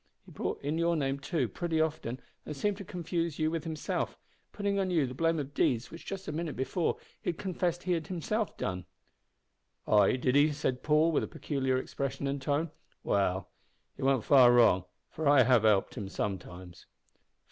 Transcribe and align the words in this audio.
He 0.25 0.31
brought 0.31 0.59
in 0.63 0.79
your 0.79 0.95
name, 0.95 1.19
too, 1.19 1.47
pretty 1.47 1.79
often, 1.79 2.19
and 2.43 2.57
seemed 2.57 2.77
to 2.77 2.83
confuse 2.83 3.37
you 3.37 3.51
with 3.51 3.65
himself, 3.65 4.17
putting 4.51 4.79
on 4.79 4.89
you 4.89 5.05
the 5.05 5.13
blame 5.13 5.37
of 5.37 5.53
deeds 5.53 5.91
which 5.91 6.07
just 6.07 6.27
a 6.27 6.31
minute 6.31 6.55
before 6.55 6.97
he 7.21 7.29
had 7.29 7.37
confessed 7.37 7.83
he 7.83 7.91
had 7.91 8.07
himself 8.07 8.57
done." 8.57 8.85
"Ay, 9.87 10.15
did 10.15 10.33
he?" 10.33 10.51
said 10.53 10.81
Paul, 10.81 11.11
with 11.11 11.21
a 11.21 11.27
peculiar 11.27 11.77
expression 11.77 12.25
and 12.25 12.41
tone. 12.41 12.71
"Well, 13.03 13.51
he 13.95 14.01
warn't 14.01 14.23
far 14.23 14.51
wrong, 14.51 14.85
for 15.07 15.27
I 15.29 15.43
have 15.43 15.61
helped 15.65 15.93
him 15.93 16.09
sometimes." 16.09 16.87